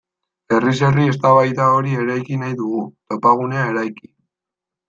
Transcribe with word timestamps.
Herriz 0.53 0.71
herri 0.85 1.03
eztabaida 1.09 1.67
hori 1.75 1.93
ireki 2.05 2.39
nahi 2.45 2.57
dugu, 2.65 2.81
topagunea 3.13 3.71
eraiki. 3.75 4.15